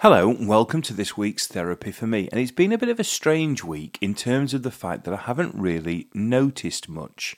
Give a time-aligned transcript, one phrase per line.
[0.00, 2.28] Hello, welcome to this week's Therapy for Me.
[2.30, 5.14] And it's been a bit of a strange week in terms of the fact that
[5.14, 7.34] I haven't really noticed much.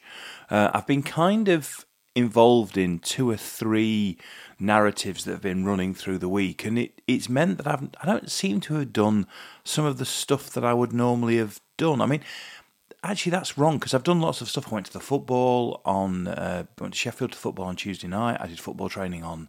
[0.51, 1.87] Uh, I've been kind of
[2.17, 4.19] involved in two or three
[4.59, 8.07] narratives that have been running through the week, and it, it's meant that I've, I
[8.07, 9.29] don't seem to have done
[9.63, 12.01] some of the stuff that I would normally have done.
[12.01, 12.23] I mean,
[13.05, 14.73] actually, that's wrong because I've done lots of stuff.
[14.73, 18.39] I went to the football on uh, went to Sheffield to football on Tuesday night.
[18.41, 19.49] I did football training on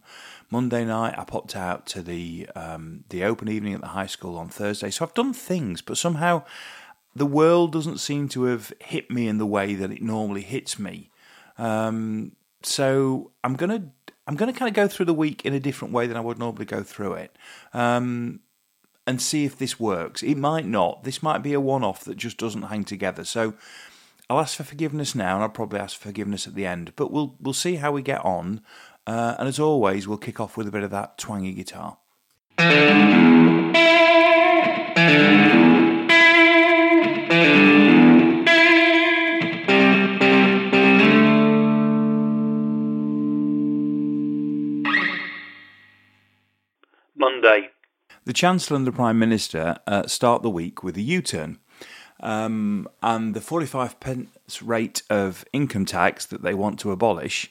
[0.50, 1.14] Monday night.
[1.16, 4.90] I popped out to the um, the open evening at the high school on Thursday.
[4.90, 6.44] So I've done things, but somehow
[7.14, 10.78] the world doesn't seem to have hit me in the way that it normally hits
[10.78, 11.10] me.
[11.58, 12.32] Um,
[12.62, 13.90] so I'm gonna
[14.26, 16.38] I'm gonna kind of go through the week in a different way than I would
[16.38, 17.36] normally go through it.
[17.72, 18.40] Um,
[19.06, 20.22] and see if this works.
[20.22, 21.02] It might not.
[21.04, 23.24] This might be a one off that just doesn't hang together.
[23.24, 23.54] So
[24.28, 26.92] I'll ask for forgiveness now, and I'll probably ask for forgiveness at the end.
[26.94, 28.60] But we'll we'll see how we get on.
[29.06, 31.98] Uh, and as always, we'll kick off with a bit of that twangy guitar.
[47.16, 47.70] Monday.
[48.24, 51.58] The Chancellor and the Prime Minister uh, start the week with a U turn.
[52.22, 57.50] Um, and the 45 pence rate of income tax that they want to abolish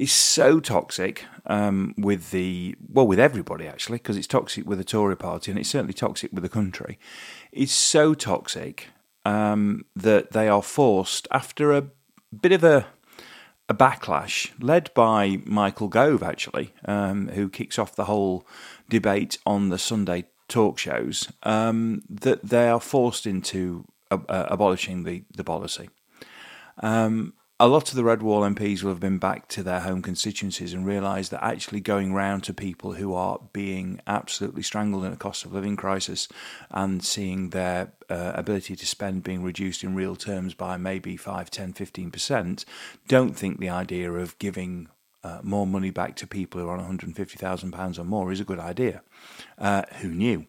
[0.00, 4.84] is so toxic um, with the, well, with everybody actually, because it's toxic with the
[4.84, 6.98] Tory party and it's certainly toxic with the country.
[7.52, 8.88] It's so toxic
[9.24, 11.84] um, that they are forced, after a
[12.40, 12.86] bit of a
[13.68, 18.44] a backlash led by Michael Gove, actually, um, who kicks off the whole
[18.88, 25.04] debate on the Sunday talk shows, um, that they are forced into uh, uh, abolishing
[25.04, 25.88] the, the policy.
[26.82, 30.00] Um, a lot of the Red Wall MPs will have been back to their home
[30.00, 35.12] constituencies and realised that actually going round to people who are being absolutely strangled in
[35.12, 36.26] a cost of living crisis
[36.70, 41.50] and seeing their uh, ability to spend being reduced in real terms by maybe 5,
[41.50, 42.64] 10, 15%,
[43.08, 44.88] don't think the idea of giving
[45.22, 48.58] uh, more money back to people who are on £150,000 or more is a good
[48.58, 49.02] idea.
[49.58, 50.46] Uh, who knew?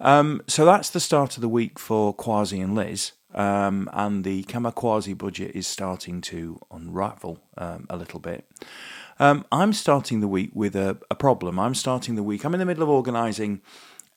[0.00, 3.12] Um, so that's the start of the week for Kwasi and Liz.
[3.34, 8.46] Um, and the Kamikwasi budget is starting to unravel um, a little bit.
[9.18, 11.58] Um, I'm starting the week with a, a, problem.
[11.58, 12.44] I'm starting the week.
[12.44, 13.60] I'm in the middle of organising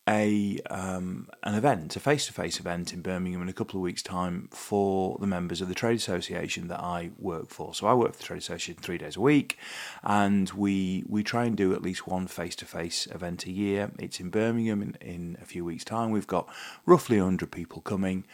[0.08, 3.84] a um, an event, a face to face event in Birmingham in a couple of
[3.84, 7.74] weeks' time for the members of the trade association that I work for.
[7.74, 9.58] So I work for the trade association three days a week,
[10.04, 13.92] and we we try and do at least one face to face event a year.
[13.98, 16.12] It's in Birmingham in, in a few weeks' time.
[16.12, 16.48] We've got
[16.86, 18.26] roughly 100 people coming.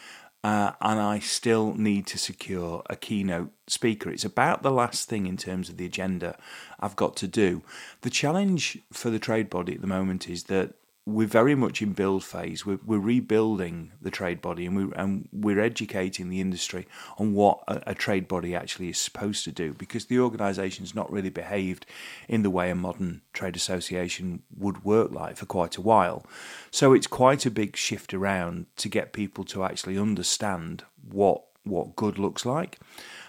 [0.44, 4.10] Uh, and I still need to secure a keynote speaker.
[4.10, 6.36] It's about the last thing in terms of the agenda
[6.80, 7.62] I've got to do.
[8.02, 10.74] The challenge for the trade body at the moment is that
[11.12, 12.66] we're very much in build phase.
[12.66, 17.64] We're, we're rebuilding the trade body, and we're and we're educating the industry on what
[17.68, 19.74] a, a trade body actually is supposed to do.
[19.74, 21.86] Because the organisation's not really behaved
[22.28, 26.26] in the way a modern trade association would work like for quite a while.
[26.72, 31.96] So it's quite a big shift around to get people to actually understand what what
[31.96, 32.80] good looks like.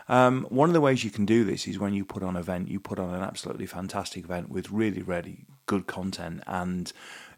[0.09, 2.41] Um, one of the ways you can do this is when you put on an
[2.41, 6.93] event, you put on an absolutely fantastic event with really, really good content and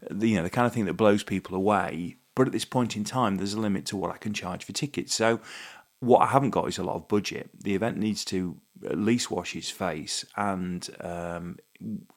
[0.09, 2.17] the, you know the kind of thing that blows people away.
[2.35, 4.73] But at this point in time, there's a limit to what I can charge for
[4.73, 5.15] tickets.
[5.15, 5.39] So
[5.99, 7.49] what I haven't got is a lot of budget.
[7.57, 11.57] The event needs to at least wash its face, and um,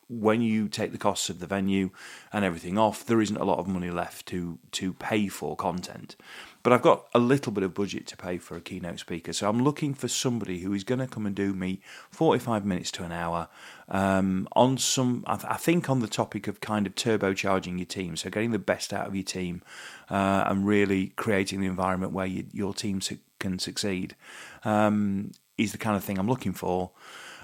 [0.08, 1.90] when you take the costs of the venue
[2.32, 6.16] and everything off, there isn't a lot of money left to to pay for content.
[6.62, 9.48] But I've got a little bit of budget to pay for a keynote speaker, so
[9.48, 11.80] I'm looking for somebody who is going to come and do me
[12.10, 13.48] 45 minutes to an hour
[13.88, 17.86] um, on some, I, th- I, think, on the topic of kind of turbocharging your
[17.86, 19.62] team, so getting the best out of your team
[20.10, 24.16] uh, and really creating the environment where you, your team su- can succeed
[24.64, 26.90] um, is the kind of thing I'm looking for.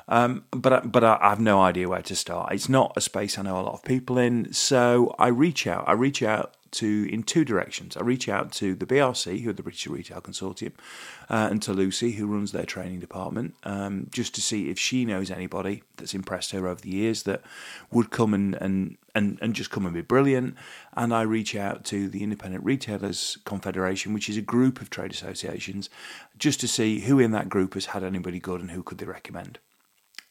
[0.09, 2.53] Um, but but I, have no idea where to start.
[2.53, 5.84] It's not a space I know a lot of people in, so I reach out.
[5.88, 7.96] I reach out to in two directions.
[7.96, 10.73] I reach out to the BRC, who are the British Retail Consortium,
[11.31, 15.05] uh, and to Lucy, who runs their training department, um, just to see if she
[15.05, 17.43] knows anybody that's impressed her over the years that
[17.90, 20.56] would come and, and and and just come and be brilliant.
[20.94, 25.12] And I reach out to the Independent Retailers Confederation, which is a group of trade
[25.12, 25.88] associations,
[26.38, 29.06] just to see who in that group has had anybody good and who could they
[29.06, 29.58] recommend.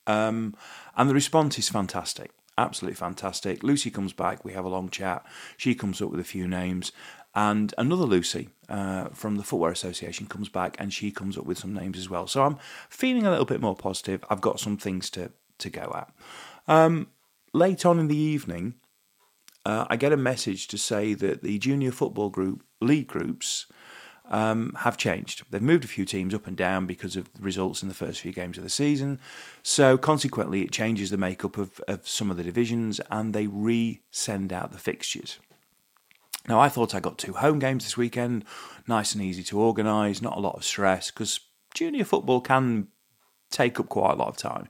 [0.07, 0.55] Um,
[0.97, 3.63] and the response is fantastic absolutely fantastic.
[3.63, 5.25] Lucy comes back, we have a long chat.
[5.57, 6.91] She comes up with a few names,
[7.35, 11.57] and another Lucy uh, from the Footwear Association comes back, and she comes up with
[11.57, 12.27] some names as well.
[12.27, 12.57] So I'm
[12.89, 14.23] feeling a little bit more positive.
[14.29, 16.13] I've got some things to to go at.
[16.67, 17.07] Um,
[17.53, 18.75] late on in the evening,
[19.65, 23.67] uh, I get a message to say that the junior football group league groups
[24.29, 25.43] um, have changed.
[25.49, 28.31] They've moved a few teams up and down because of results in the first few
[28.31, 29.19] games of the season.
[29.61, 34.53] So consequently, it changes the makeup of, of some of the divisions and they re-send
[34.53, 35.39] out the fixtures.
[36.47, 38.43] Now, I thought I got two home games this weekend,
[38.87, 41.39] nice and easy to organise, not a lot of stress, because
[41.73, 42.87] junior football can
[43.49, 44.67] take up quite a lot of time.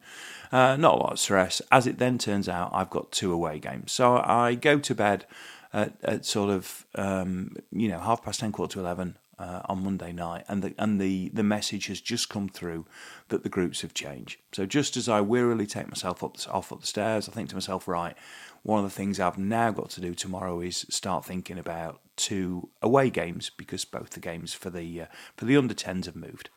[0.51, 1.61] Uh, not a lot of stress.
[1.71, 3.91] As it then turns out, I've got two away games.
[3.91, 5.25] So I go to bed
[5.73, 9.83] at, at sort of, um, you know, half past 10, quarter to 11 uh, on
[9.83, 12.85] Monday night, and the and the the message has just come through
[13.29, 14.39] that the groups have changed.
[14.51, 17.55] So just as I wearily take myself up off up the stairs, I think to
[17.55, 18.15] myself, right,
[18.63, 22.69] one of the things I've now got to do tomorrow is start thinking about two
[22.81, 25.05] away games because both the games for the uh,
[25.35, 26.49] for the under 10s have moved.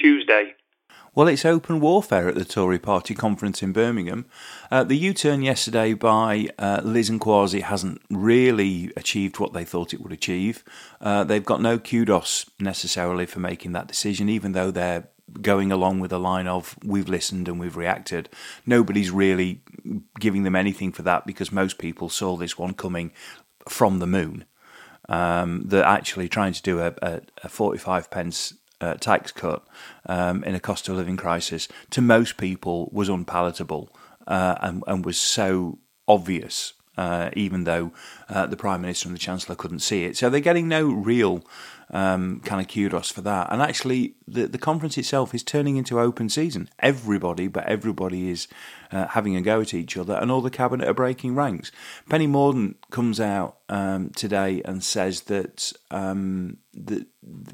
[0.00, 0.54] Tuesday.
[1.18, 4.26] Well, it's open warfare at the Tory party conference in Birmingham.
[4.70, 9.64] Uh, the U turn yesterday by uh, Liz and Kwasi hasn't really achieved what they
[9.64, 10.62] thought it would achieve.
[11.00, 15.08] Uh, they've got no kudos necessarily for making that decision, even though they're
[15.42, 18.28] going along with a line of we've listened and we've reacted.
[18.64, 19.62] Nobody's really
[20.20, 23.10] giving them anything for that because most people saw this one coming
[23.68, 24.44] from the moon.
[25.08, 29.64] Um, they're actually trying to do a, a, a 45 pence uh, tax cut
[30.06, 33.94] um, in a cost of living crisis to most people was unpalatable
[34.26, 37.92] uh, and, and was so obvious uh, even though
[38.28, 40.16] uh, the Prime Minister and the Chancellor couldn't see it.
[40.16, 41.44] So they're getting no real
[41.90, 43.52] um, kind of kudos for that.
[43.52, 46.68] And actually, the, the conference itself is turning into open season.
[46.80, 48.48] Everybody, but everybody is
[48.90, 51.70] uh, having a go at each other, and all the cabinet are breaking ranks.
[52.10, 57.06] Penny Mordaunt comes out um, today and says that, um, that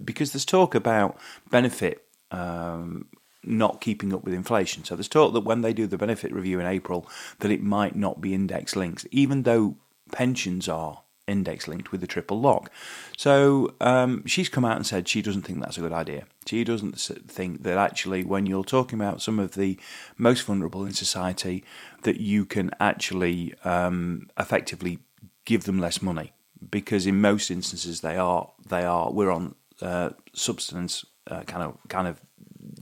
[0.04, 1.18] because there's talk about
[1.50, 3.08] benefit um,
[3.46, 4.84] not keeping up with inflation.
[4.84, 7.08] So there's talk that when they do the benefit review in April,
[7.40, 9.76] that it might not be index linked, even though
[10.12, 12.70] pensions are index linked with the triple lock.
[13.16, 16.24] So um, she's come out and said she doesn't think that's a good idea.
[16.46, 19.78] She doesn't think that actually, when you're talking about some of the
[20.18, 21.64] most vulnerable in society,
[22.02, 24.98] that you can actually um, effectively
[25.44, 26.32] give them less money
[26.70, 31.76] because in most instances they are they are we're on uh, substance uh, kind of
[31.88, 32.20] kind of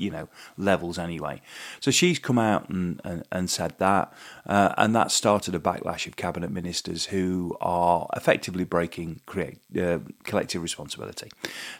[0.03, 1.41] you know levels anyway.
[1.81, 4.13] So she's come out and, and, and said that,
[4.47, 10.01] uh, and that started a backlash of cabinet ministers who are effectively breaking create, uh,
[10.25, 11.31] collective responsibility.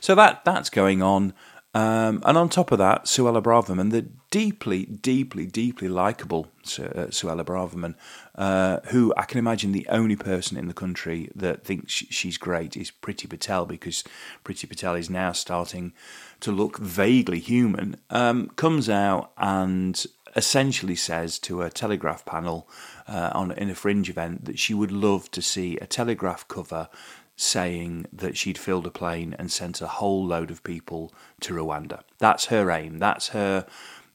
[0.01, 1.35] So that that's going on.
[1.75, 7.07] Um, and on top of that, Suella Braverman, the deeply, deeply, deeply likable Su- uh,
[7.07, 7.95] Suella Braverman,
[8.35, 12.77] uh, who I can imagine the only person in the country that thinks she's great
[12.77, 14.05] is Priti Patel, because
[14.45, 15.95] Priti Patel is now starting
[16.41, 20.05] to look vaguely human, um, comes out and
[20.37, 22.69] essentially says to a Telegraph panel
[23.07, 26.89] uh, on in a fringe event that she would love to see a Telegraph cover
[27.37, 32.03] saying that she'd filled a plane and sent a whole load of people to Rwanda.
[32.19, 32.99] That's her aim.
[32.99, 33.67] That's her.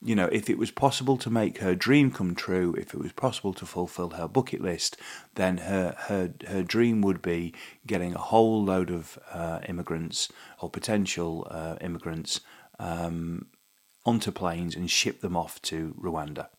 [0.01, 3.13] You know, if it was possible to make her dream come true, if it was
[3.13, 4.95] possible to fulfill her bucket list,
[5.33, 7.53] then her her her dream would be
[7.87, 10.29] getting a whole load of uh, immigrants
[10.59, 12.41] or potential uh, immigrants
[12.77, 13.47] um,
[14.05, 16.49] onto planes and ship them off to Rwanda.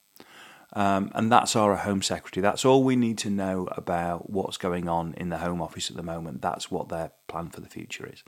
[0.75, 2.43] Um, and that's our Home Secretary.
[2.43, 5.97] That's all we need to know about what's going on in the Home Office at
[5.97, 6.43] the moment.
[6.43, 8.23] That's what their plan for the future is.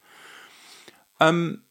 [1.20, 1.64] Um,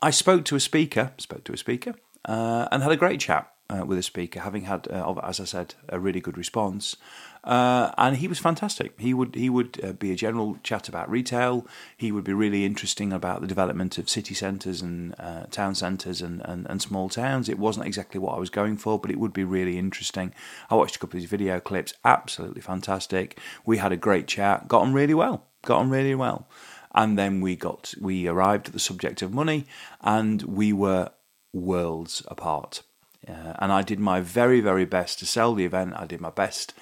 [0.00, 3.50] I spoke to a speaker, spoke to a speaker, uh, and had a great chat
[3.68, 6.96] uh, with a speaker, having had, uh, as I said, a really good response.
[7.42, 8.98] Uh, and he was fantastic.
[8.98, 11.64] He would he would uh, be a general chat about retail.
[11.96, 16.20] He would be really interesting about the development of city centres and uh, town centres
[16.20, 17.48] and, and, and small towns.
[17.48, 20.34] It wasn't exactly what I was going for, but it would be really interesting.
[20.70, 21.94] I watched a couple of his video clips.
[22.04, 23.38] Absolutely fantastic.
[23.64, 24.66] We had a great chat.
[24.66, 25.46] Got on really well.
[25.64, 26.48] Got on really well.
[26.94, 29.66] And then we got we arrived at the subject of money,
[30.00, 31.10] and we were
[31.52, 32.82] worlds apart.
[33.28, 35.94] Uh, and I did my very, very best to sell the event.
[35.96, 36.74] I did my best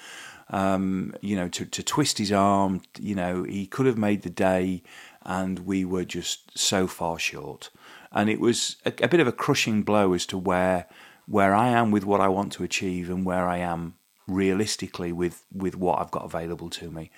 [0.49, 2.81] um, you know, to, to twist his arm.
[2.99, 4.83] You know, he could have made the day,
[5.23, 7.69] and we were just so far short.
[8.11, 10.87] And it was a, a bit of a crushing blow as to where
[11.27, 13.95] where I am with what I want to achieve and where I am
[14.27, 17.11] realistically with with what I've got available to me.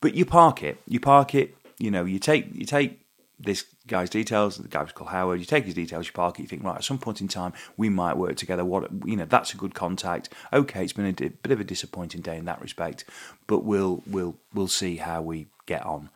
[0.00, 0.78] But you park it.
[0.86, 1.56] You park it.
[1.78, 3.00] You know, you take you take
[3.38, 4.56] this guy's details.
[4.56, 5.40] The guy was called Howard.
[5.40, 6.42] You take his details, you park it.
[6.42, 8.64] You think, right, at some point in time, we might work together.
[8.64, 10.28] What you know, that's a good contact.
[10.52, 13.04] Okay, it's been a di- bit of a disappointing day in that respect,
[13.46, 16.10] but we'll we'll we'll see how we get on.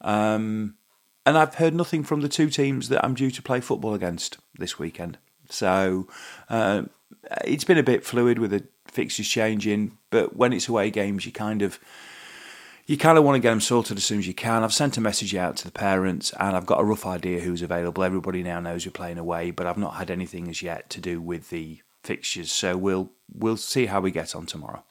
[0.00, 0.76] Um,
[1.26, 4.38] and I've heard nothing from the two teams that I'm due to play football against
[4.58, 5.18] this weekend.
[5.48, 6.06] So
[6.50, 6.82] uh,
[7.44, 11.32] it's been a bit fluid with the fixtures changing, but when it's away games, you
[11.32, 11.78] kind of
[12.86, 14.62] you kind of want to get them sorted as soon as you can.
[14.62, 17.62] I've sent a message out to the parents, and I've got a rough idea who's
[17.62, 18.04] available.
[18.04, 21.20] Everybody now knows we're playing away, but I've not had anything as yet to do
[21.20, 22.52] with the fixtures.
[22.52, 24.84] So we'll we'll see how we get on tomorrow.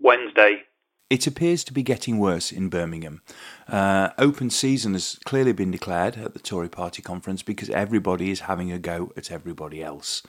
[0.00, 0.62] Wednesday.
[1.10, 3.20] It appears to be getting worse in Birmingham.
[3.68, 8.40] Uh, open season has clearly been declared at the Tory Party conference because everybody is
[8.40, 10.22] having a go at everybody else.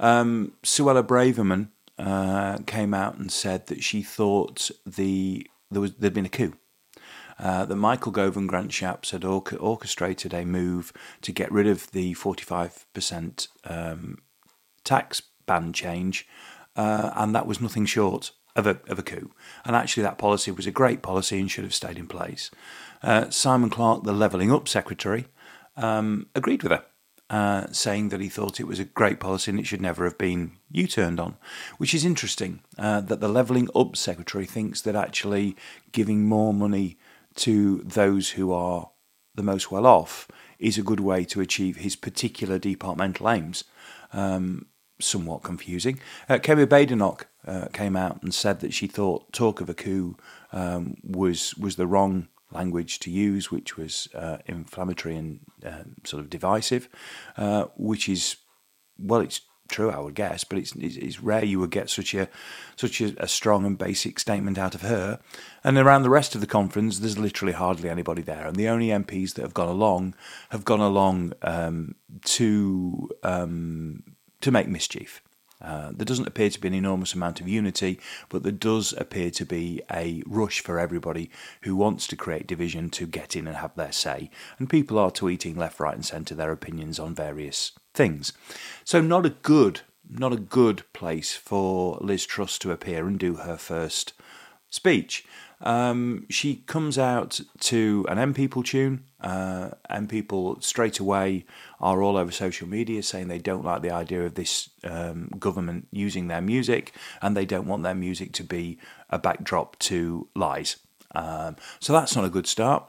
[0.00, 6.14] Um, Suella Braverman uh, came out and said that she thought the there was there'd
[6.14, 6.54] been a coup.
[7.36, 11.90] Uh, that Michael Gove and Grant Shapps had orchestrated a move to get rid of
[11.90, 14.18] the 45% um,
[14.84, 16.28] tax ban change,
[16.76, 19.32] uh, and that was nothing short of a, of a coup.
[19.64, 22.52] And actually, that policy was a great policy and should have stayed in place.
[23.02, 25.26] Uh, Simon Clarke, the Levelling Up Secretary,
[25.76, 26.84] um, agreed with her
[27.30, 30.18] uh, saying that he thought it was a great policy and it should never have
[30.18, 31.36] been U turned on,
[31.78, 35.56] which is interesting uh, that the Levelling Up Secretary thinks that actually
[35.92, 36.98] giving more money
[37.36, 38.90] to those who are
[39.34, 40.28] the most well off
[40.58, 43.64] is a good way to achieve his particular departmental aims.
[44.12, 44.66] Um,
[45.00, 45.98] somewhat confusing.
[46.28, 50.16] Uh, Kemi Badenoch uh, came out and said that she thought talk of a coup
[50.52, 56.22] um, was was the wrong language to use, which was uh, inflammatory and uh, sort
[56.22, 56.88] of divisive,
[57.36, 58.36] uh, which is,
[58.98, 62.28] well, it's true, I would guess, but it's, it's rare you would get such a
[62.76, 65.20] such a, a, strong and basic statement out of her.
[65.62, 68.88] And around the rest of the conference, there's literally hardly anybody there, and the only
[68.88, 70.14] MPs that have gone along
[70.50, 71.94] have gone along um,
[72.24, 74.02] to um,
[74.40, 75.22] to make mischief.
[75.64, 79.30] Uh, there doesn't appear to be an enormous amount of unity, but there does appear
[79.30, 81.30] to be a rush for everybody
[81.62, 84.30] who wants to create division to get in and have their say.
[84.58, 88.32] And people are tweeting left, right, and centre their opinions on various things.
[88.84, 93.36] So, not a good, not a good place for Liz Truss to appear and do
[93.36, 94.12] her first
[94.68, 95.24] speech.
[95.64, 101.46] Um, she comes out to an M People tune, uh, and people straight away
[101.80, 105.88] are all over social media saying they don't like the idea of this um, government
[105.90, 108.78] using their music, and they don't want their music to be
[109.10, 110.76] a backdrop to lies.
[111.14, 112.84] Um, so that's not a good start.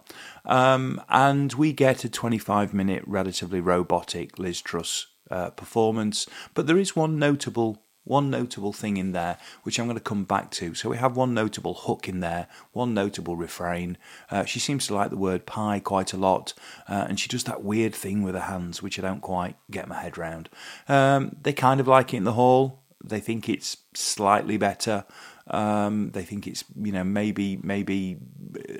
[0.45, 6.77] Um, and we get a 25 minute, relatively robotic Liz Truss uh, performance, but there
[6.77, 10.73] is one notable one notable thing in there, which I'm going to come back to.
[10.73, 13.97] So we have one notable hook in there, one notable refrain.
[14.31, 16.53] Uh, she seems to like the word pie quite a lot,
[16.87, 19.87] uh, and she does that weird thing with her hands, which I don't quite get
[19.87, 20.49] my head round.
[20.87, 22.83] Um, they kind of like it in the hall.
[23.03, 25.05] They think it's slightly better.
[25.47, 28.17] Um, they think it's you know maybe maybe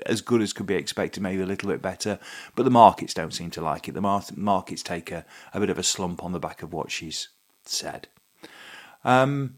[0.04, 2.18] as good as could be expected, maybe a little bit better.
[2.56, 3.92] But the markets don't seem to like it.
[3.92, 6.90] The mar- markets take a, a bit of a slump on the back of what
[6.90, 7.28] she's
[7.64, 8.08] said.
[9.06, 9.56] Um,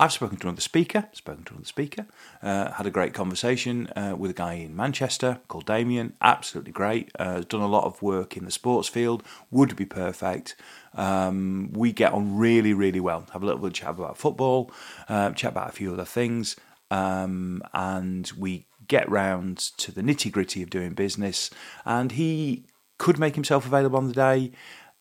[0.00, 2.06] I've spoken to another speaker, spoken to another speaker,
[2.40, 7.10] uh, had a great conversation uh, with a guy in Manchester called Damien, absolutely great,
[7.18, 10.54] uh, has done a lot of work in the sports field, would be perfect.
[10.94, 13.26] Um, we get on really, really well.
[13.32, 14.70] Have a little bit of chat about football,
[15.08, 16.54] uh, chat about a few other things,
[16.92, 21.50] um, and we get round to the nitty gritty of doing business.
[21.84, 22.66] And he
[22.98, 24.52] could make himself available on the day,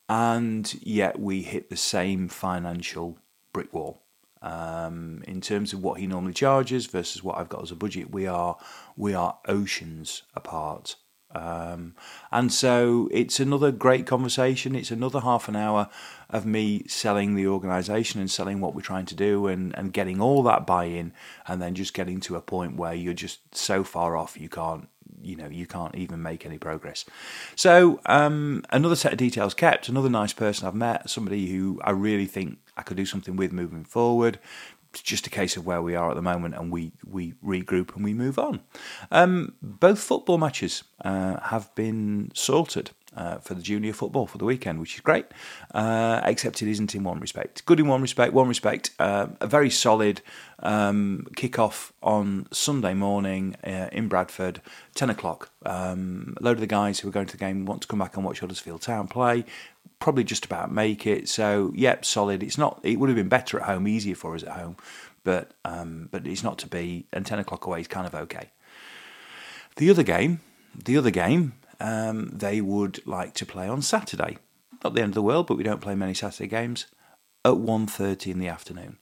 [0.09, 3.19] and yet we hit the same financial
[3.57, 4.03] brick wall.
[4.39, 8.11] Um, in terms of what he normally charges versus what I've got as a budget,
[8.11, 8.55] we are
[8.95, 10.95] we are oceans apart.
[11.33, 11.95] Um,
[12.31, 14.75] and so it's another great conversation.
[14.75, 15.89] It's another half an hour
[16.29, 20.21] of me selling the organisation and selling what we're trying to do and, and getting
[20.21, 21.13] all that buy in
[21.47, 24.87] and then just getting to a point where you're just so far off you can't
[25.21, 27.05] you know you can't even make any progress.
[27.55, 29.89] So um, another set of details kept.
[29.89, 31.09] Another nice person I've met.
[31.09, 34.39] Somebody who I really think I could do something with moving forward.
[34.91, 37.95] It's just a case of where we are at the moment, and we we regroup
[37.95, 38.61] and we move on.
[39.11, 44.45] Um, both football matches uh, have been sorted uh, for the junior football for the
[44.45, 45.25] weekend, which is great.
[45.73, 47.65] Uh, except it isn't in one respect.
[47.65, 48.31] Good in one respect.
[48.33, 50.21] One respect, uh, a very solid
[50.59, 54.61] um, kick-off on Sunday morning uh, in Bradford,
[54.93, 55.49] ten o'clock.
[55.65, 57.99] Um, a load of the guys who are going to the game want to come
[57.99, 59.43] back and watch Huddersfield Town play.
[59.99, 61.27] Probably just about make it.
[61.27, 62.43] So, yep, solid.
[62.43, 62.79] It's not.
[62.83, 64.77] It would have been better at home, easier for us at home,
[65.23, 67.07] but um, but it's not to be.
[67.11, 68.51] And ten o'clock away is kind of okay.
[69.77, 70.41] The other game,
[70.85, 74.37] the other game um, they would like to play on Saturday.
[74.83, 76.85] Not the end of the world, but we don't play many Saturday games
[77.43, 78.97] at 1.30 in the afternoon.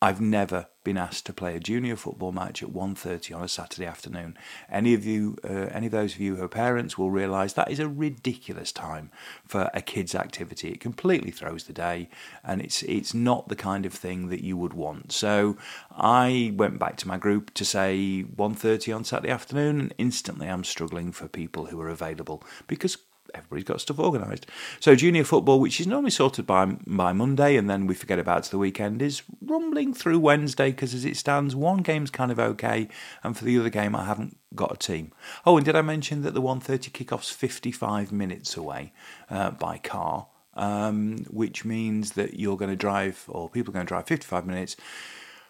[0.00, 3.84] I've never been asked to play a junior football match at 1.30 on a Saturday
[3.84, 4.38] afternoon.
[4.70, 7.70] Any of you, uh, any of those of you who are parents will realise that
[7.70, 9.10] is a ridiculous time
[9.44, 10.68] for a kid's activity.
[10.70, 12.08] It completely throws the day
[12.44, 15.10] and it's, it's not the kind of thing that you would want.
[15.10, 15.56] So
[15.90, 20.64] I went back to my group to say 1.30 on Saturday afternoon and instantly I'm
[20.64, 22.98] struggling for people who are available because
[23.34, 24.46] everybody's got stuff organised.
[24.80, 28.44] So junior football, which is normally sorted by by Monday, and then we forget about
[28.44, 32.38] to the weekend, is rumbling through Wednesday because as it stands, one game's kind of
[32.38, 32.88] okay,
[33.22, 35.12] and for the other game, I haven't got a team.
[35.44, 38.92] Oh, and did I mention that the 1.30 kickoff's 55 minutes away
[39.30, 43.86] uh, by car, um, which means that you're going to drive, or people are going
[43.86, 44.76] to drive 55 minutes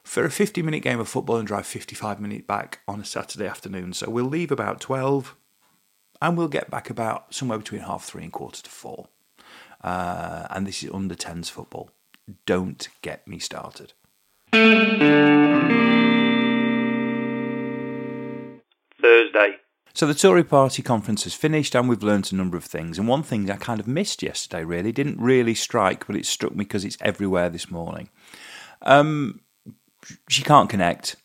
[0.09, 3.47] for a 50 minute game of football and drive 55 minutes back on a Saturday
[3.47, 3.93] afternoon.
[3.93, 5.37] So we'll leave about 12
[6.21, 9.09] and we'll get back about somewhere between half three and quarter to four.
[9.83, 11.91] Uh, and this is under 10s football.
[12.47, 13.93] Don't get me started.
[19.01, 19.57] Thursday.
[19.95, 22.99] So the Tory party conference has finished and we've learnt a number of things.
[22.99, 26.53] And one thing I kind of missed yesterday really, didn't really strike, but it struck
[26.53, 28.11] me because it's everywhere this morning.
[28.83, 29.41] Um,
[30.29, 31.17] she can't connect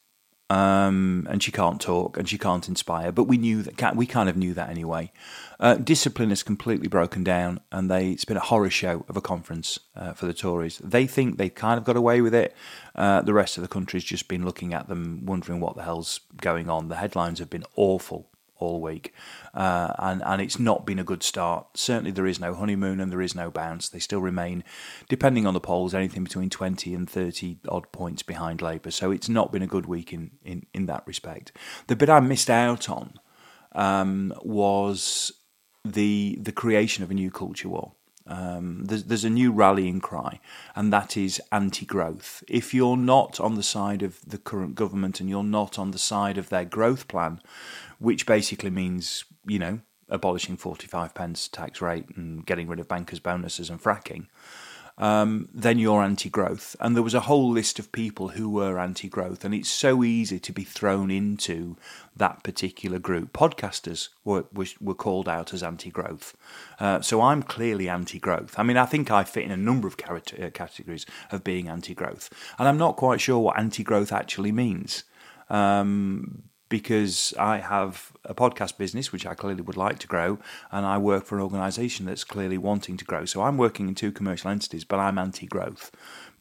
[0.49, 3.11] um, and she can't talk and she can't inspire.
[3.11, 5.11] But we knew that we kind of knew that anyway.
[5.59, 9.21] Uh, discipline has completely broken down, and they it's been a horror show of a
[9.21, 10.79] conference uh, for the Tories.
[10.79, 12.55] They think they kind of got away with it.
[12.95, 16.19] Uh, the rest of the country's just been looking at them, wondering what the hell's
[16.41, 16.89] going on.
[16.89, 18.29] The headlines have been awful
[18.63, 19.13] all week,
[19.53, 21.77] uh, and and it's not been a good start.
[21.77, 23.89] Certainly, there is no honeymoon and there is no bounce.
[23.89, 24.63] They still remain,
[25.09, 28.91] depending on the polls, anything between twenty and thirty odd points behind Labour.
[28.91, 31.51] So it's not been a good week in in, in that respect.
[31.87, 33.19] The bit I missed out on
[33.73, 35.31] um, was
[35.85, 37.93] the the creation of a new culture war.
[38.25, 40.39] Um, there's, there's a new rallying cry,
[40.75, 42.43] and that is anti growth.
[42.47, 45.99] If you're not on the side of the current government and you're not on the
[45.99, 47.41] side of their growth plan,
[48.03, 49.79] which basically means, you know,
[50.09, 54.27] abolishing 45 pence tax rate and getting rid of bankers' bonuses and fracking,
[54.97, 56.75] um, then you're anti growth.
[56.81, 60.03] And there was a whole list of people who were anti growth, and it's so
[60.03, 61.77] easy to be thrown into
[62.13, 63.31] that particular group.
[63.31, 66.35] Podcasters were, were, were called out as anti growth.
[66.81, 68.55] Uh, so I'm clearly anti growth.
[68.57, 71.93] I mean, I think I fit in a number of uh, categories of being anti
[71.93, 75.05] growth, and I'm not quite sure what anti growth actually means.
[75.49, 80.39] Um, because I have a podcast business which I clearly would like to grow,
[80.71, 83.25] and I work for an organisation that's clearly wanting to grow.
[83.25, 85.91] So I'm working in two commercial entities, but I'm anti growth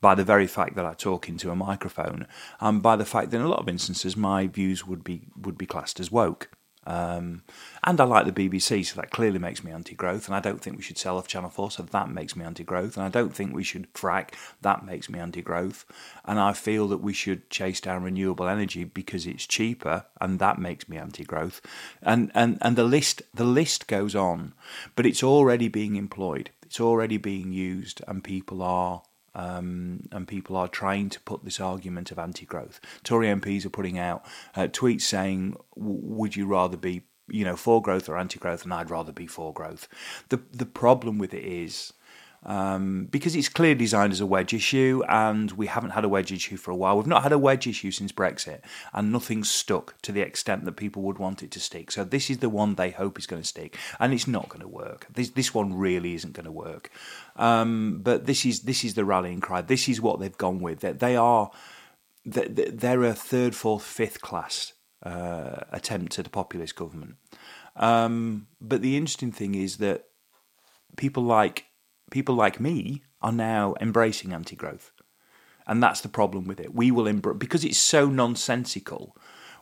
[0.00, 2.26] by the very fact that I talk into a microphone,
[2.60, 5.58] and by the fact that in a lot of instances my views would be would
[5.58, 6.48] be classed as woke.
[6.84, 7.42] Um,
[7.84, 10.26] and I like the BBC, so that clearly makes me anti growth.
[10.26, 12.64] And I don't think we should sell off Channel 4, so that makes me anti
[12.64, 12.96] growth.
[12.96, 14.30] And I don't think we should frack,
[14.62, 15.84] that makes me anti growth.
[16.24, 20.58] And I feel that we should chase down renewable energy because it's cheaper, and that
[20.58, 21.60] makes me anti growth.
[22.02, 24.54] And, and, and the, list, the list goes on,
[24.96, 29.02] but it's already being employed, it's already being used, and people are
[29.34, 32.80] um, and people are trying to put this argument of anti-growth.
[33.02, 37.80] Tory MPs are putting out uh, tweets saying, "Would you rather be, you know, for
[37.80, 39.88] growth or anti-growth?" And I'd rather be for growth.
[40.28, 41.92] the The problem with it is
[42.44, 46.32] um, because it's clearly designed as a wedge issue, and we haven't had a wedge
[46.32, 46.96] issue for a while.
[46.96, 48.60] We've not had a wedge issue since Brexit,
[48.92, 51.90] and nothing's stuck to the extent that people would want it to stick.
[51.90, 54.62] So this is the one they hope is going to stick, and it's not going
[54.62, 55.06] to work.
[55.12, 56.90] This this one really isn't going to work.
[57.36, 59.60] Um, but this is this is the rallying cry.
[59.60, 60.80] This is what they've gone with.
[60.80, 61.50] That they are
[62.24, 67.16] they're a third, fourth, fifth class uh, attempt at a populist government.
[67.76, 70.04] Um, but the interesting thing is that
[70.96, 71.66] people like
[72.12, 74.92] people like me are now embracing anti growth.
[75.66, 76.74] And that's the problem with it.
[76.74, 79.16] We will embrace, because it's so nonsensical,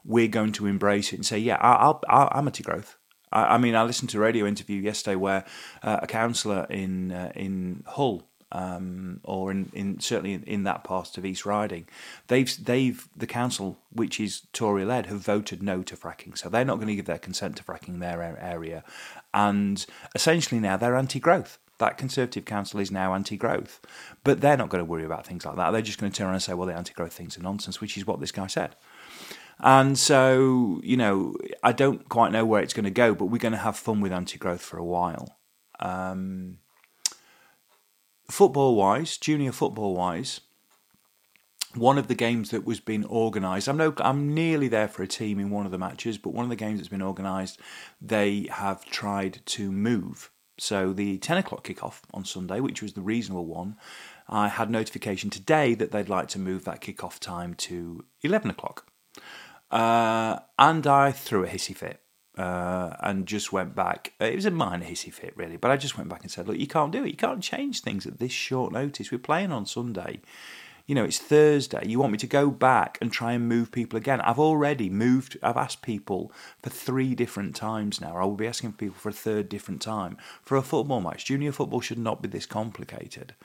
[0.05, 2.97] we're going to embrace it and say, yeah, I'll, I'm anti growth.
[3.33, 5.45] I, I, mean, I listened to a radio interview yesterday where
[5.83, 10.83] uh, a councillor in, uh, in Hull um, or in, in certainly in, in, that
[10.83, 11.87] part of East Riding,
[12.27, 16.65] they've they've the council, which is Tory led, have voted no to fracking, so they're
[16.65, 18.83] not going to give their consent to fracking their area,
[19.33, 19.87] and
[20.17, 23.81] essentially now they're anti-growth that Conservative Council is now anti growth.
[24.23, 25.73] But they're not going to worry about things like that.
[25.73, 27.81] They're just going to turn around and say, well, the anti growth things are nonsense,
[27.81, 28.77] which is what this guy said.
[29.59, 33.39] And so, you know, I don't quite know where it's going to go, but we're
[33.39, 35.37] going to have fun with anti growth for a while.
[35.81, 36.59] Um,
[38.31, 40.41] football wise, junior football wise,
[41.75, 43.69] one of the games that was being organised.
[43.69, 46.45] I'm no, I'm nearly there for a team in one of the matches, but one
[46.45, 47.61] of the games that's been organised,
[48.01, 50.31] they have tried to move
[50.61, 53.77] So the 10 o'clock kickoff on Sunday, which was the reasonable one,
[54.29, 58.87] I had notification today that they'd like to move that kickoff time to 11 o'clock.
[59.71, 62.03] Uh, and I threw a hissy fit.
[62.37, 64.13] Uh, and just went back.
[64.21, 66.59] It was a minor hissy fit, really, but I just went back and said, "Look,
[66.59, 67.11] you can't do it.
[67.11, 69.11] You can't change things at this short notice.
[69.11, 70.21] We're playing on Sunday
[70.91, 71.87] you know, it's Thursday.
[71.87, 74.21] You want me to go back and try and move people again?
[74.23, 78.17] I've already moved, I've asked people for three different times now.
[78.17, 81.27] I will be asking people for a third different time for a football match.
[81.27, 83.37] Junior football should not be this complicated.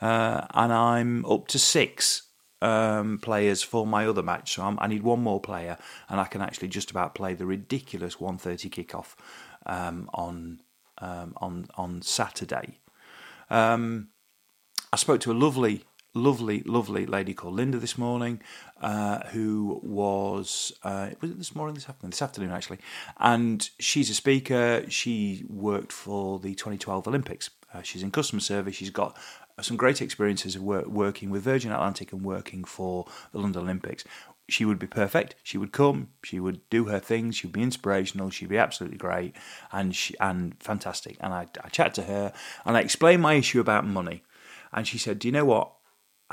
[0.00, 2.22] Uh, and I'm up to six
[2.62, 4.54] um, players for my other match.
[4.54, 5.76] So I'm, i need one more player,
[6.08, 9.14] and I can actually just about play the ridiculous 1:30 kickoff
[9.66, 10.62] um, on
[11.02, 12.78] um, on on Saturday.
[13.50, 14.08] Um,
[14.90, 18.40] I spoke to a lovely lovely, lovely lady called Linda this morning,
[18.80, 22.78] uh, who was uh, was it this morning, this afternoon, this afternoon actually,
[23.18, 24.84] and she's a speaker.
[24.88, 27.50] She worked for the 2012 Olympics.
[27.72, 28.76] Uh, she's in customer service.
[28.76, 29.16] She's got
[29.60, 34.04] some great experiences of work, working with Virgin Atlantic and working for the London Olympics.
[34.48, 35.36] She would be perfect.
[35.42, 36.08] She would come.
[36.22, 37.36] She would do her things.
[37.36, 38.30] She would be inspirational.
[38.30, 39.34] She'd be absolutely great
[39.72, 41.16] and she, and fantastic.
[41.20, 42.32] And I, I chatted to her
[42.64, 44.22] and I explained my issue about money.
[44.72, 45.72] And she said, "Do you know what?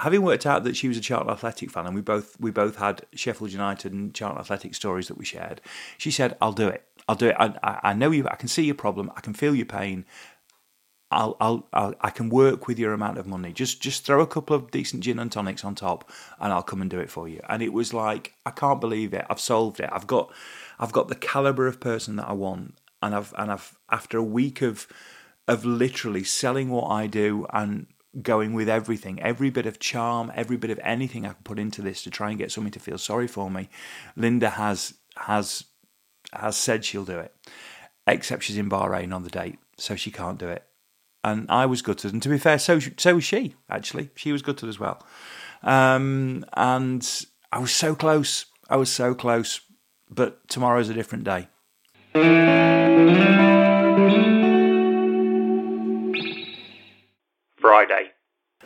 [0.02, 2.78] Having worked out that she was a Charlton Athletic fan, and we both we both
[2.78, 5.62] had Sheffield United and Charlton Athletic stories that we shared,
[5.98, 6.84] she said, "I'll do it.
[7.08, 7.36] I'll do it.
[7.40, 8.28] I, I know you.
[8.28, 9.12] I can see your problem.
[9.16, 10.06] I can feel your pain.
[11.12, 13.52] I'll, I'll, I'll, I can work with your amount of money.
[13.52, 16.10] Just, just throw a couple of decent gin and tonics on top,
[16.40, 19.14] and I'll come and do it for you." And it was like, I can't believe
[19.14, 19.26] it.
[19.30, 19.90] I've solved it.
[19.92, 20.32] I've got,
[20.80, 24.24] I've got the caliber of person that I want, and I've, and I've, after a
[24.24, 24.88] week of,
[25.48, 27.88] of literally selling what I do and
[28.20, 31.82] going with everything, every bit of charm, every bit of anything I can put into
[31.82, 33.70] this to try and get somebody to feel sorry for me.
[34.16, 35.66] Linda has has
[36.34, 37.34] has said she'll do it,
[38.08, 40.66] except she's in Bahrain on the date, so she can't do it.
[41.24, 43.56] And I was gutted, and to be fair, so so was she.
[43.70, 45.06] Actually, she was gutted as well.
[45.64, 48.46] Um, and I was so close.
[48.70, 49.62] I was so close,
[50.10, 51.48] but tomorrow's a different day.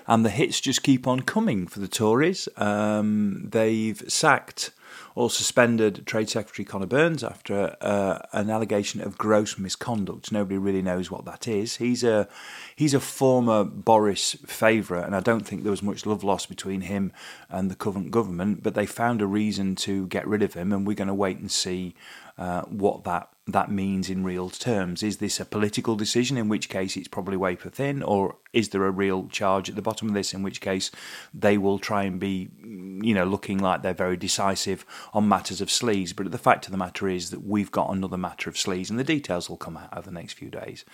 [0.07, 2.47] And the hits just keep on coming for the Tories.
[2.57, 4.71] Um, they've sacked
[5.15, 10.31] or suspended Trade Secretary Conor Burns after uh, an allegation of gross misconduct.
[10.31, 11.77] Nobody really knows what that is.
[11.77, 12.27] He's a
[12.75, 16.81] he's a former Boris favourite, and I don't think there was much love lost between
[16.81, 17.11] him
[17.49, 18.63] and the current government.
[18.63, 21.37] But they found a reason to get rid of him, and we're going to wait
[21.37, 21.95] and see
[22.37, 25.03] uh, what that that means in real terms.
[25.03, 28.85] Is this a political decision, in which case it's probably wafer thin, or is there
[28.85, 30.89] a real charge at the bottom of this, in which case
[31.33, 35.69] they will try and be, you know, looking like they're very decisive on matters of
[35.69, 36.15] sleaze?
[36.15, 38.99] But the fact of the matter is that we've got another matter of sleaze, and
[38.99, 40.85] the details will come out over the next few days.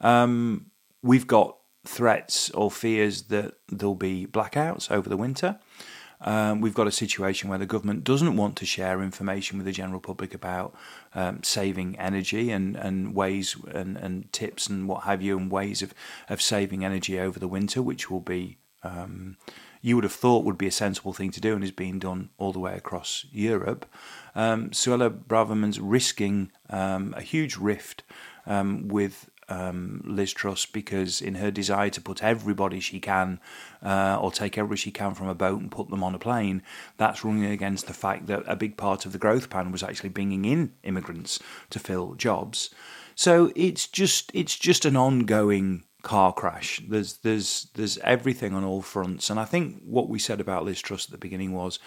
[0.00, 0.66] Um,
[1.02, 5.58] we've got threats or fears that there'll be blackouts over the winter.
[6.20, 9.72] Um, we've got a situation where the government doesn't want to share information with the
[9.72, 10.74] general public about
[11.14, 15.82] um, saving energy and, and ways and, and tips and what have you, and ways
[15.82, 15.92] of,
[16.30, 19.36] of saving energy over the winter, which will be, um,
[19.84, 22.30] you would have thought would be a sensible thing to do and is being done
[22.38, 23.84] all the way across Europe.
[24.34, 28.02] Um, Suella Braverman's risking um, a huge rift
[28.46, 33.40] um, with um, Liz Truss because, in her desire to put everybody she can
[33.82, 36.62] uh, or take everybody she can from a boat and put them on a plane,
[36.96, 40.08] that's running against the fact that a big part of the growth plan was actually
[40.08, 42.70] bringing in immigrants to fill jobs.
[43.14, 46.80] So it's just it's just an ongoing car crash.
[46.86, 50.80] There's there's there's everything on all fronts, and I think what we said about Liz
[50.80, 51.80] Truss at the beginning was,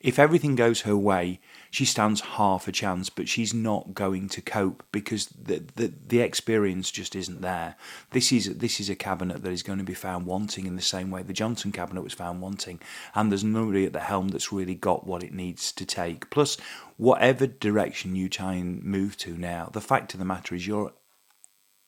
[0.00, 4.40] if everything goes her way, she stands half a chance, but she's not going to
[4.40, 7.74] cope because the, the the experience just isn't there.
[8.12, 10.82] This is this is a cabinet that is going to be found wanting in the
[10.82, 12.80] same way the Johnson cabinet was found wanting,
[13.14, 16.30] and there's nobody at the helm that's really got what it needs to take.
[16.30, 16.56] Plus,
[16.96, 20.92] whatever direction you try and move to now, the fact of the matter is you're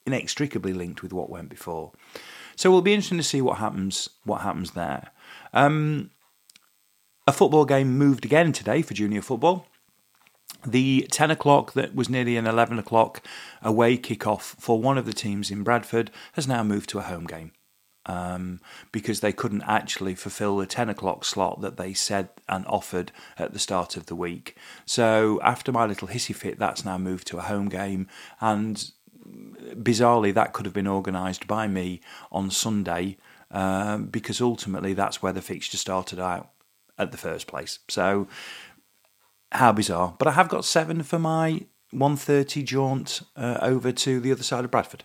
[0.06, 1.92] inextricably linked with what went before.
[2.56, 4.08] So it'll be interesting to see what happens.
[4.24, 5.10] What happens there?
[5.52, 6.10] Um,
[7.26, 9.66] a football game moved again today for junior football.
[10.64, 13.22] The 10 o'clock that was nearly an 11 o'clock
[13.62, 17.24] away kick-off for one of the teams in Bradford has now moved to a home
[17.24, 17.52] game.
[18.08, 18.60] Um,
[18.92, 23.52] because they couldn't actually fulfill the 10 o'clock slot that they said and offered at
[23.52, 24.56] the start of the week.
[24.84, 28.06] So, after my little hissy fit, that's now moved to a home game,
[28.40, 28.92] and
[29.74, 33.16] bizarrely, that could have been organised by me on Sunday
[33.50, 36.50] um, because ultimately that's where the fixture started out
[36.98, 37.78] at the first place.
[37.88, 38.26] So,
[39.52, 40.14] how bizarre.
[40.18, 44.64] But I have got seven for my 1.30 jaunt uh, over to the other side
[44.64, 45.04] of Bradford.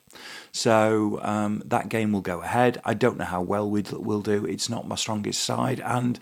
[0.52, 2.82] So um, that game will go ahead.
[2.84, 4.46] I don't know how well we'll do.
[4.46, 6.20] It's not my strongest side, and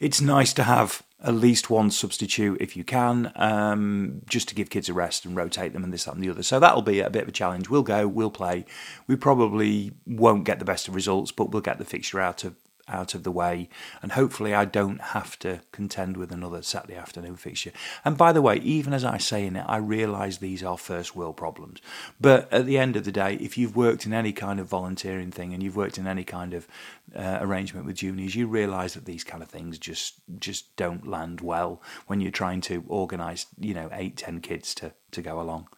[0.00, 4.70] it's nice to have at least one substitute if you can, um, just to give
[4.70, 6.44] kids a rest and rotate them and this, that, and the other.
[6.44, 7.68] So that'll be a bit of a challenge.
[7.68, 8.64] We'll go, we'll play.
[9.08, 12.54] We probably won't get the best of results, but we'll get the fixture out of
[12.88, 13.68] out of the way,
[14.02, 17.72] and hopefully I don't have to contend with another Saturday afternoon fixture.
[18.04, 21.14] And by the way, even as I say in it, I realise these are first
[21.14, 21.80] world problems.
[22.20, 25.30] But at the end of the day, if you've worked in any kind of volunteering
[25.30, 26.66] thing and you've worked in any kind of
[27.14, 31.40] uh, arrangement with juniors, you realise that these kind of things just just don't land
[31.40, 35.68] well when you're trying to organise, you know, eight, ten kids to to go along.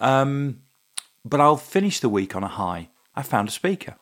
[0.00, 0.62] Um,
[1.24, 2.88] but I'll finish the week on a high.
[3.14, 3.96] I found a speaker.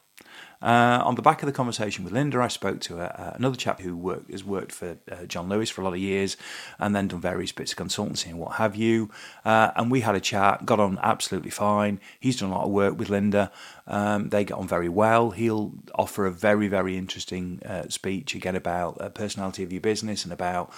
[0.63, 3.57] Uh, on the back of the conversation with Linda, I spoke to a, uh, another
[3.57, 6.37] chap who has worked for uh, John Lewis for a lot of years
[6.79, 9.11] and then done various bits of consultancy and what have you.
[9.45, 11.99] Uh, and we had a chat, got on absolutely fine.
[12.19, 13.51] He's done a lot of work with Linda.
[13.87, 15.31] Um, they get on very well.
[15.31, 20.25] He'll offer a very, very interesting uh, speech again about uh, personality of your business
[20.25, 20.73] and about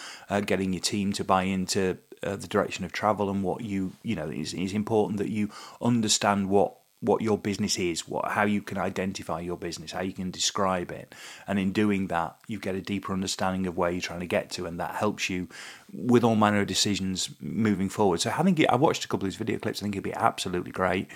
[0.46, 4.28] getting your team to buy into the direction of travel and what you, you know,
[4.30, 8.78] it's, it's important that you understand what what your business is, what how you can
[8.78, 11.14] identify your business, how you can describe it,
[11.48, 14.50] and in doing that, you get a deeper understanding of where you're trying to get
[14.50, 15.48] to, and that helps you
[15.92, 18.20] with all manner of decisions moving forward.
[18.20, 19.80] So I think I watched a couple of his video clips.
[19.80, 21.08] I think it'd be absolutely great.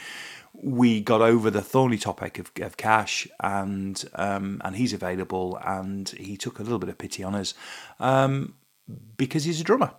[0.53, 6.09] We got over the thorny topic of, of cash, and um, and he's available, and
[6.09, 7.55] he took a little bit of pity on us
[8.01, 8.55] um,
[9.17, 9.93] because he's a drummer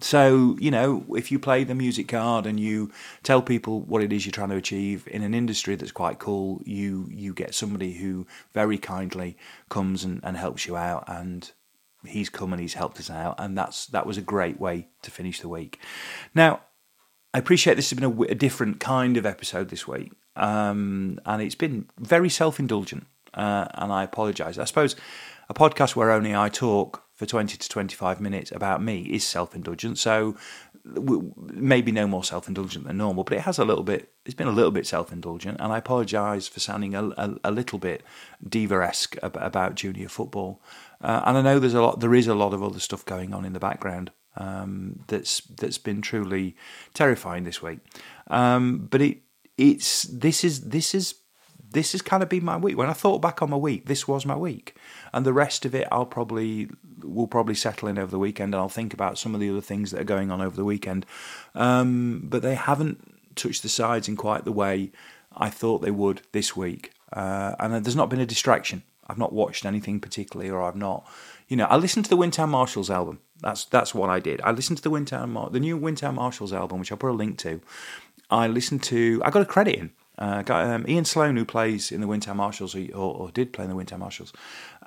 [0.00, 4.12] so, you know, if you play the music card and you tell people what it
[4.12, 7.94] is you're trying to achieve in an industry that's quite cool, you you get somebody
[7.94, 9.36] who very kindly
[9.68, 11.52] comes and, and helps you out and
[12.06, 15.10] he's come and he's helped us out and that's that was a great way to
[15.10, 15.80] finish the week.
[16.34, 16.60] Now,
[17.34, 20.12] I appreciate this has been a, a different kind of episode this week.
[20.36, 23.06] Um, and it's been very self-indulgent.
[23.34, 24.58] Uh, and I apologise.
[24.58, 24.96] I suppose
[25.48, 29.52] a podcast where only I talk for 20 to 25 minutes about me is self
[29.52, 29.98] indulgent.
[29.98, 30.36] So
[31.52, 34.46] maybe no more self indulgent than normal, but it has a little bit, it's been
[34.46, 35.58] a little bit self indulgent.
[35.60, 38.04] And I apologise for sounding a, a, a, little bit
[38.48, 40.62] diva esque about junior football.
[41.00, 43.34] Uh, and I know there's a lot, there is a lot of other stuff going
[43.34, 44.12] on in the background.
[44.36, 46.54] Um, that's that's been truly
[46.94, 47.80] terrifying this week,
[48.28, 49.18] um, but it
[49.56, 51.16] it's this is this is
[51.70, 52.76] this has kind of been my week.
[52.76, 54.74] When I thought back on my week, this was my week,
[55.12, 56.68] and the rest of it, I'll probably
[57.02, 59.60] will probably settle in over the weekend, and I'll think about some of the other
[59.60, 61.06] things that are going on over the weekend.
[61.54, 64.90] Um, but they haven't touched the sides in quite the way
[65.36, 68.82] I thought they would this week, uh, and there's not been a distraction.
[69.06, 71.06] I've not watched anything particularly, or I've not,
[71.48, 73.20] you know, I listened to the Wynntown Marshals album.
[73.40, 74.40] That's that's what I did.
[74.42, 77.12] I listened to the Wynntown Mar- the new Wynntown Marshals album, which I'll put a
[77.12, 77.60] link to.
[78.30, 79.22] I listened to.
[79.24, 82.74] I got a credit in uh, um, Iain Sloan, who plays in the Wynntown Marshals,
[82.74, 84.32] or, or, did play in the Wynntown Marshals.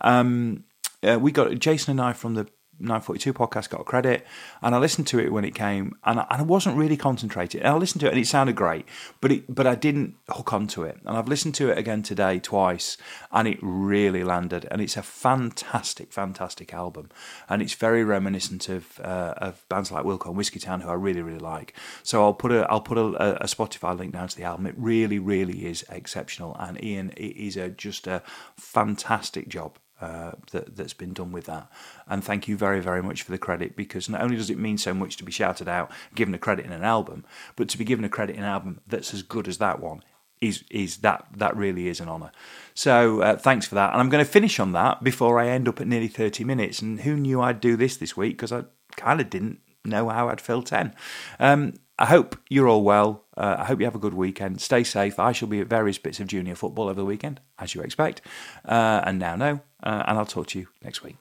[0.02, 0.66] Um,
[1.04, 2.48] uh, we got Jason and I from the
[2.80, 4.26] 942 podcast got a credit,
[4.62, 7.62] and I listened to it when it came, and I, and I wasn't really concentrating.
[7.62, 8.86] And I listened to it, and it sounded great,
[9.20, 10.98] but it, but I didn't hook onto it.
[11.06, 12.98] And I've listened to it again today twice,
[13.32, 14.68] and it really landed.
[14.72, 17.10] And it's a fantastic, fantastic album,
[17.48, 21.22] and it's very reminiscent of uh, of bands like Wilco and Whiskeytown, who I really,
[21.22, 21.74] really like.
[22.04, 24.66] So I'll put a I'll put a, a Spotify link down to the album.
[24.66, 28.24] It really, really is exceptional, and Ian it is a just a
[28.58, 31.70] fantastic job uh, that, that's been done with that.
[32.08, 34.78] And thank you very, very much for the credit because not only does it mean
[34.78, 37.24] so much to be shouted out, given a credit in an album,
[37.56, 40.04] but to be given a credit in an album that's as good as that one
[40.42, 42.32] is is that that really is an honour.
[42.74, 43.92] So uh, thanks for that.
[43.94, 46.82] And I'm going to finish on that before I end up at nearly 30 minutes.
[46.82, 48.64] And who knew I'd do this this week because I
[48.96, 50.94] kind of didn't know how I'd fill 10.
[51.40, 53.26] Um, I hope you're all well.
[53.38, 54.60] Uh, I hope you have a good weekend.
[54.60, 55.20] Stay safe.
[55.20, 58.22] I shall be at various bits of junior football over the weekend, as you expect.
[58.66, 59.62] Uh, and now know.
[59.84, 61.18] Uh, and I'll talk to you next week.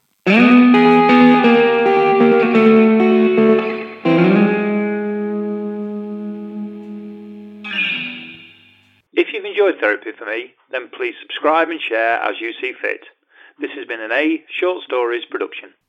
[9.12, 13.04] If you've enjoyed Therapy for Me, then please subscribe and share as you see fit.
[13.60, 15.70] This has been an A Short Stories production.